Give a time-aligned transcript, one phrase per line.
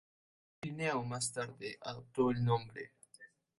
[0.63, 2.91] Linneo más tarde adoptó el nombre.